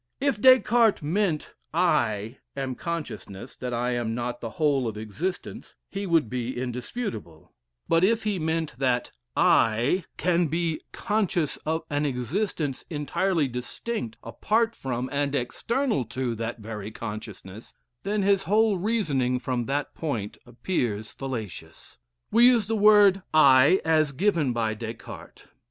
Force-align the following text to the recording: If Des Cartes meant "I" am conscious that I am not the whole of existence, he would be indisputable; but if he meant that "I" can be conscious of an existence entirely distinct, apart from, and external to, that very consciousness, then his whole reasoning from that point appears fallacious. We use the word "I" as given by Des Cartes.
If 0.19 0.41
Des 0.41 0.59
Cartes 0.61 1.03
meant 1.03 1.53
"I" 1.75 2.37
am 2.57 2.73
conscious 2.73 3.23
that 3.57 3.71
I 3.71 3.91
am 3.91 4.15
not 4.15 4.41
the 4.41 4.49
whole 4.57 4.87
of 4.87 4.97
existence, 4.97 5.75
he 5.91 6.07
would 6.07 6.27
be 6.27 6.59
indisputable; 6.59 7.53
but 7.87 8.03
if 8.03 8.23
he 8.23 8.39
meant 8.39 8.79
that 8.79 9.11
"I" 9.37 10.05
can 10.17 10.47
be 10.47 10.81
conscious 10.91 11.57
of 11.67 11.83
an 11.91 12.07
existence 12.07 12.83
entirely 12.89 13.47
distinct, 13.47 14.17
apart 14.23 14.75
from, 14.75 15.07
and 15.11 15.35
external 15.35 16.03
to, 16.05 16.33
that 16.33 16.57
very 16.61 16.89
consciousness, 16.89 17.75
then 18.01 18.23
his 18.23 18.45
whole 18.45 18.79
reasoning 18.79 19.37
from 19.37 19.67
that 19.67 19.93
point 19.93 20.35
appears 20.47 21.11
fallacious. 21.11 21.99
We 22.31 22.47
use 22.47 22.65
the 22.65 22.75
word 22.75 23.21
"I" 23.35 23.79
as 23.85 24.13
given 24.13 24.51
by 24.51 24.73
Des 24.73 24.95
Cartes. 24.95 25.43